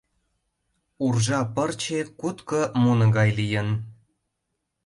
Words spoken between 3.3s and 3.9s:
лийын.